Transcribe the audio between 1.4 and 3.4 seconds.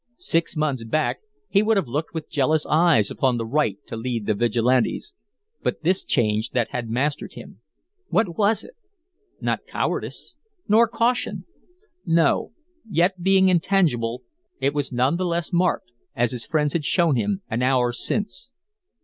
he would have looked with jealous eyes upon